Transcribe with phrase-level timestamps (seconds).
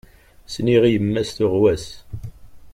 [0.53, 1.85] Sliɣ i yemma-s tuɣwas.